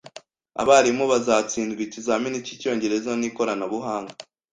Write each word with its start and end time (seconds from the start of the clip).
Abarimu 0.61 1.03
bazatsindwa 1.11 1.81
ikizamini 1.87 2.37
cy’Icyongereza 2.45 3.11
n 3.15 3.21
ikoranabuhanga 3.29 4.13